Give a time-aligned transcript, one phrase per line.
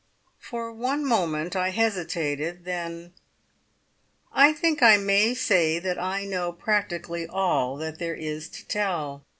[0.39, 3.13] For one moment I hesitated, then:
[4.33, 9.23] "I think I may say that I know practically all that there is to tell."